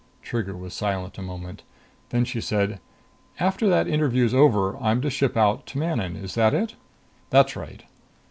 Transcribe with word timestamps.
Trigger 0.23 0.55
was 0.57 0.73
silent 0.73 1.19
a 1.19 1.21
moment. 1.21 1.61
Then 2.09 2.25
she 2.25 2.41
said, 2.41 2.79
"After 3.39 3.69
that 3.69 3.87
interview's 3.87 4.33
over, 4.33 4.75
I'm 4.77 4.99
to 5.01 5.11
ship 5.11 5.37
out 5.37 5.67
to 5.67 5.77
Manon 5.77 6.15
is 6.15 6.33
that 6.33 6.55
it?" 6.55 6.73
"That's 7.29 7.55
right." 7.55 7.83